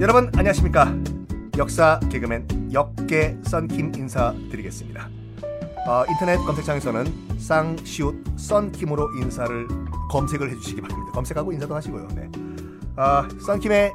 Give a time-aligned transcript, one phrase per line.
[0.00, 0.92] 여러분 안녕하십니까?
[1.56, 5.08] 역사 개그맨 역계 썬킴 인사드리겠습니다.
[5.86, 9.68] 어, 인터넷 검색창에서는 쌍시옷 썬킴으로 인사를
[10.10, 11.12] 검색을 해주시기 바랍니다.
[11.12, 12.08] 검색하고 인사도 하시고요.
[12.16, 12.28] 네.
[12.96, 13.92] 어, 썬킴의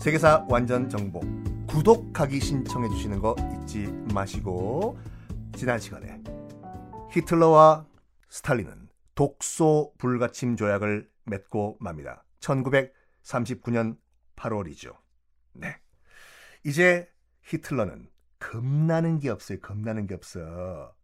[0.00, 1.20] 세계사 완전 정보
[1.68, 4.98] 구독하기 신청해 주시는 거 잊지 마시고
[5.56, 6.20] 지난 시간에
[7.10, 7.84] 히틀러와
[8.28, 8.83] 스탈린은
[9.14, 12.24] 독소 불가침 조약을 맺고 맙니다.
[12.40, 13.96] 1939년
[14.36, 14.96] 8월이죠.
[15.52, 15.78] 네.
[16.64, 17.08] 이제
[17.44, 19.60] 히틀러는 겁나는 게 없어요.
[19.60, 20.94] 겁나는 게 없어.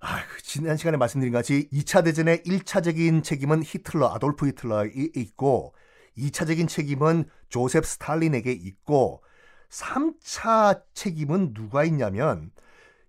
[0.00, 5.74] 아, 지난 시간에 말씀드린 같이 2차 대전의 1차적인 책임은 히틀러, 아돌프 히틀러에 있고
[6.16, 9.22] 2차적인 책임은 조셉 스탈린에게 있고
[9.68, 12.50] 3차 책임은 누가 있냐면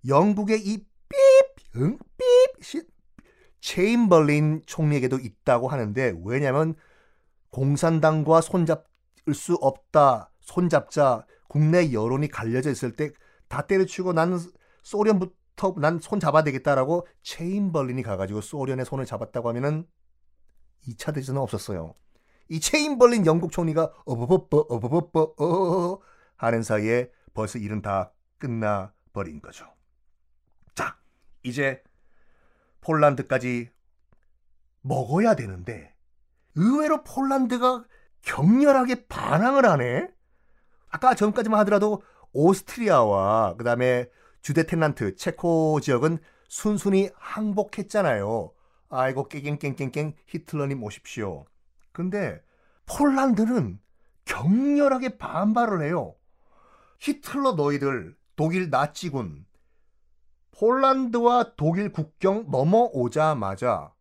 [0.07, 1.17] 영국의 이 삐,
[1.77, 2.25] 응, 삐,
[3.61, 6.75] 체인벌린 총리에게도 있다고 하는데 왜냐면
[7.51, 10.31] 공산당과 손잡을 수 없다.
[10.41, 13.11] 손잡자 국내 여론이 갈려져 있을 때
[13.51, 14.39] 다 때려치고 나는
[14.81, 19.85] 소련부터 난 손 잡아야 되겠다라고 체인벌린이 가가지고 소련의 손을 잡았다고 하면은
[20.87, 21.93] 2차 대전은 없었어요.
[22.47, 25.99] 이 체인벌린 영국 총리가 어버버버 어버버버 어
[26.37, 29.65] 하는 사이에 벌써 일은 다 끝나 버린 거죠.
[30.73, 30.97] 자,
[31.43, 31.83] 이제
[32.81, 33.69] 폴란드까지
[34.81, 35.95] 먹어야 되는데
[36.55, 37.85] 의외로 폴란드가
[38.23, 40.09] 격렬하게 반항을 하네.
[40.89, 44.09] 아까 전까지만 하더라도 오스트리아와 그다음에
[44.41, 48.51] 주데텐란트 체코 지역은 순순히 항복했잖아요.
[48.89, 51.45] 아이고 깽깽깽깽깽 히틀러님 오십시오.
[51.93, 52.41] 근데
[52.85, 53.79] 폴란드는
[54.25, 56.15] 격렬하게 반발을 해요.
[56.99, 59.45] 히틀러 너희들 독일 나치군
[60.61, 63.95] 폴란드와 독일 국경 넘어오자마자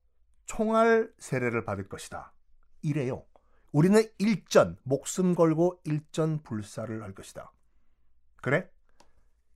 [0.45, 2.35] 총알 세례를 받을 것이다.
[2.83, 3.25] 이래요.
[3.73, 7.51] 우리는 일전 목숨 걸고 일전 불사를 할 것이다.
[8.43, 8.69] 그래?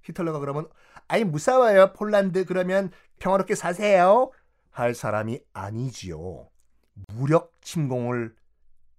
[0.00, 0.66] 히틀러가 그러면
[1.06, 4.30] 아니 무서워요 폴란드 그러면 평화롭게 사세요
[4.70, 6.48] 할 사람이 아니지요.
[7.08, 8.34] 무력 침공을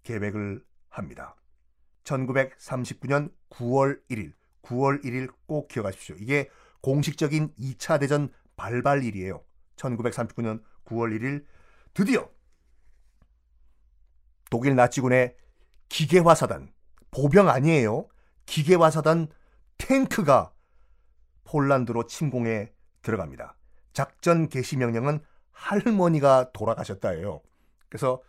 [0.03, 1.35] 계획을 합니다.
[2.03, 6.17] 1939년 9월 1일, 9월 1일 꼭 기억하십시오.
[6.19, 6.51] 이게
[6.81, 9.43] 공식적인 2차 대전 발발일이에요.
[9.75, 11.45] 1939년 9월 1일
[11.93, 12.29] 드디어
[14.49, 15.35] 독일 나치군의
[15.89, 16.71] 기계화사단,
[17.11, 18.07] 보병 아니에요.
[18.45, 19.27] 기계화사단
[19.77, 20.53] 탱크가
[21.43, 22.71] 폴란드로 침공에
[23.01, 23.57] 들어갑니다.
[23.93, 25.19] 작전 개시 명령은
[25.51, 27.41] 할머니가 돌아가셨다예요.
[27.89, 28.21] 그래서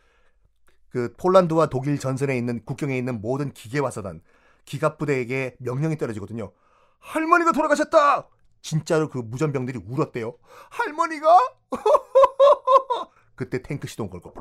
[0.89, 4.23] 그 폴란드와 독일 전선에 있는 국경에 있는 모든 기계화사단
[4.65, 6.53] 기갑부대에게 명령이 떨어지거든요.
[7.01, 8.29] 할머니가 돌아가셨다.
[8.67, 10.37] 진짜로 그 무전병들이 울었대요.
[10.71, 11.39] 할머니가
[13.37, 14.35] 그때 탱크 시동 걸고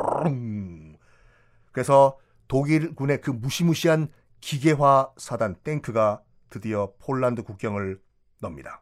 [1.72, 4.08] 그래서 독일군의 그 무시무시한
[4.42, 8.02] 기계화 사단 탱크가 드디어 폴란드 국경을
[8.40, 8.82] 넘니다.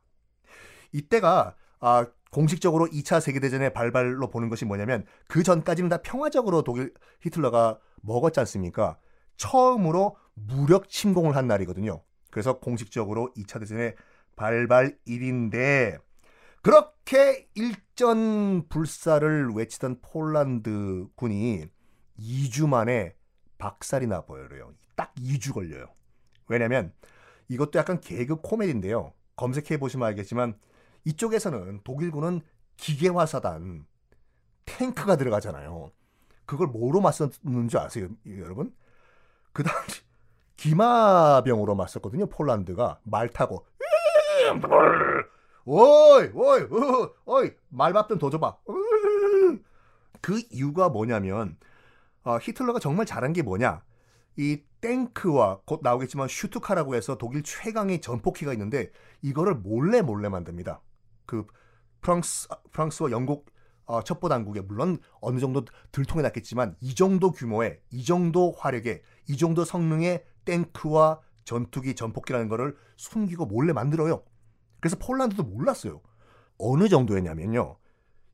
[0.93, 7.79] 이때가 아, 공식적으로 2차 세계대전의 발발로 보는 것이 뭐냐면 그 전까지는 다 평화적으로 독일 히틀러가
[8.01, 8.97] 먹었지 않습니까?
[9.35, 12.01] 처음으로 무력 침공을 한 날이거든요.
[12.31, 13.95] 그래서 공식적으로 2차 대전의
[14.35, 15.97] 발발일인데
[16.61, 21.65] 그렇게 일전 불사를 외치던 폴란드 군이
[22.19, 23.15] 2주 만에
[23.57, 24.73] 박살이 나버려요.
[24.95, 25.87] 딱 2주 걸려요.
[26.47, 26.93] 왜냐면
[27.49, 29.13] 이것도 약간 개그 코미디인데요.
[29.35, 30.57] 검색해 보시면 알겠지만
[31.05, 32.41] 이쪽에서는 독일군은
[32.77, 33.85] 기계화사단
[34.65, 35.91] 탱크가 들어가잖아요.
[36.45, 38.73] 그걸 뭐로 맞섰는 줄 아세요, 여러분?
[39.51, 40.01] 그 당시
[40.57, 42.27] 기마병으로 맞섰거든요.
[42.27, 43.65] 폴란드가 말 타고
[45.65, 46.61] 오이 오이
[47.25, 48.57] 오이 말밥 좀 더 줘봐.
[50.21, 51.57] 그 이유가 뭐냐면
[52.23, 53.83] 어, 히틀러가 정말 잘한 게 뭐냐?
[54.37, 60.81] 이 탱크와 곧 나오겠지만 슈투카라고 해서 독일 최강의 전폭기가 있는데 이거를 몰래 몰래 만듭니다.
[61.25, 61.45] 그
[62.01, 63.51] 프랑스 프랑스와 영국
[63.85, 69.37] 어, 첩보 당국에 물론 어느 정도 들통이 났겠지만 이 정도 규모의 이 정도 화력의 이
[69.37, 74.23] 정도 성능의 탱크와 전투기 전폭기라는 거를 숨기고 몰래 만들어요.
[74.83, 76.01] 그래서 폴란드도 몰랐어요.
[76.57, 77.77] 어느 정도였냐면요.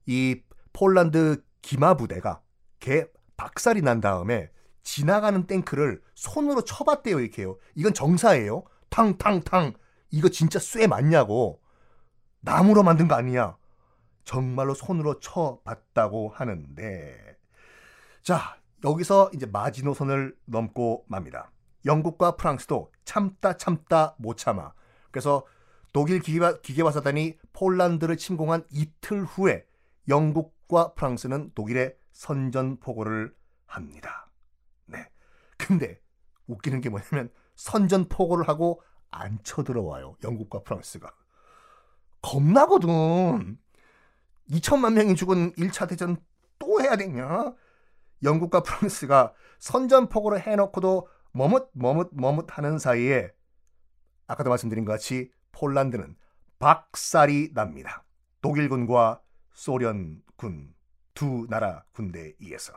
[0.08, 0.42] 이
[0.74, 2.42] 폴란드 기마 부대가
[2.80, 3.06] 개
[3.38, 4.50] 박살이 난 다음에
[4.82, 7.60] 지나가는 탱크를 손으로 쳐봤대요 이렇게요.
[7.76, 8.64] 이건 정사예요.
[8.90, 9.74] 탕탕탕
[10.10, 11.62] 이거 진짜 쇠 맞냐고.
[12.40, 13.56] 나무로 만든 거 아니냐.
[14.24, 17.38] 정말로 손으로 쳐봤다고 하는데
[18.24, 21.52] 자 여기서 이제 마지노선을 넘고 맙니다.
[21.86, 24.74] 영국과 프랑스도 참다 참다 못 참아.
[25.12, 25.46] 그래서
[25.92, 29.66] 독일 기계화, 기계화 사단이 폴란드를 침공한 이틀 후에
[30.08, 33.34] 영국과 프랑스는 독일에 선전포고를
[33.66, 34.32] 합니다.
[34.86, 35.10] 네.
[35.58, 36.00] 근데
[36.48, 38.82] 웃기는 게 뭐냐면 선전포고를 하고
[39.12, 40.16] 안 쳐들어와요.
[40.24, 41.14] 영국과 프랑스가.
[42.22, 43.58] 겁나거든.
[44.52, 46.18] 2천만 명이 죽은 1차 대전
[46.58, 47.54] 또 해야 되냐?
[48.24, 53.32] 영국과 프랑스가 선전포고를 해놓고도 머뭇 머뭇 머뭇 하는 사이에
[54.28, 56.16] 아까도 말씀드린 것 같이 폴란드는
[56.60, 58.04] 박살이 납니다.
[58.42, 59.22] 독일군과
[59.54, 60.74] 소련군
[61.14, 62.74] 두 나라 군대에 의해서.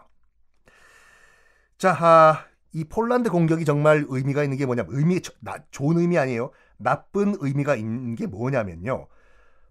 [1.79, 6.51] 자, 아, 이 폴란드 공격이 정말 의미가 있는 게 뭐냐면 의미 나, 좋은 의미 아니에요.
[6.77, 9.09] 나쁜 의미가 있는 게 뭐냐면요.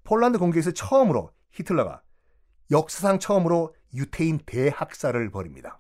[0.04, 2.02] 폴란드 공격에서 처음으로 히틀러가
[2.72, 5.80] 역사상 처음으로 유태인 대학살을 벌입니다.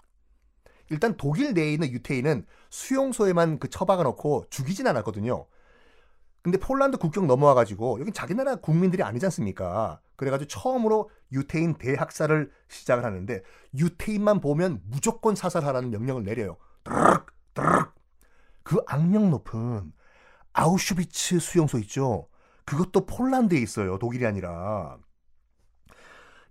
[0.89, 5.47] 일단 독일 내에 있는 유태인은 수용소에만 그 처박아 놓고 죽이진 않았거든요.
[6.43, 10.01] 근데 폴란드 국경 넘어와 가지고 여긴 자기 나라 국민들이 아니지 않습니까?
[10.15, 13.43] 그래가지고 처음으로 유태인 대학살을 시작을 하는데
[13.77, 16.57] 유태인만 보면 무조건 사살하라는 명령을 내려요.
[16.83, 17.93] 드르륵 드르륵.
[18.63, 19.93] 그 악명 높은
[20.53, 22.27] 아우슈비츠 수용소 있죠.
[22.65, 23.97] 그것도 폴란드에 있어요.
[23.99, 24.97] 독일이 아니라.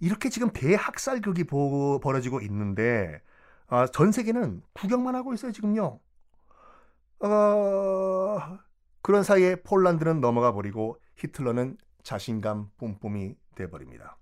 [0.01, 1.45] 이렇게 지금 대학살극이
[2.03, 3.21] 벌어지고 있는데
[3.67, 6.01] 아, 전 세계는 구경만 하고 있어요 지금요.
[7.21, 8.59] 어,
[9.03, 14.19] 그런 사이에 폴란드는 넘어가 버리고 히틀러는 자신감 뿜뿜이 돼버립니다.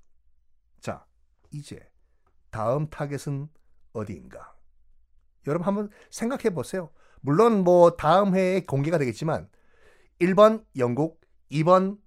[0.80, 1.04] 자,
[1.50, 1.88] 이제
[2.50, 3.48] 다음 타겟은
[3.92, 4.54] 어디인가?
[5.46, 6.90] 여러분 한번 생각해 보세요.
[7.20, 9.48] 물론 뭐 다음 해에 공개가 되겠지만
[10.20, 11.20] 1번 영국,
[11.50, 11.98] 2번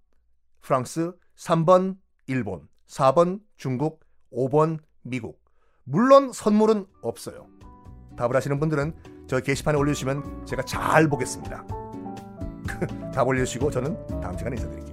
[0.62, 1.98] 프랑스, 3번
[2.28, 5.42] 일본, 4번 중국, 5번 미국.
[5.84, 7.48] 물론 선물은 없어요.
[8.18, 11.81] 답을 하시는 분들은 저 게시판에 올려주시면 제가 잘 보겠습니다.
[13.14, 14.91] 답 올려주시고 저는 다음 시간에 인사드릴게요.